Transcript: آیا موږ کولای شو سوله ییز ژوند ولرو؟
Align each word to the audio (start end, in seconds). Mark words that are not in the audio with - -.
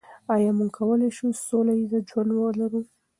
آیا 0.33 0.51
موږ 0.57 0.69
کولای 0.77 1.09
شو 1.17 1.27
سوله 1.45 1.73
ییز 1.77 1.93
ژوند 2.09 2.31
ولرو؟ 2.33 2.81